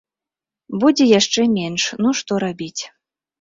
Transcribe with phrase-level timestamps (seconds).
[0.83, 2.81] Будзе яшчэ менш, ну што рабіць.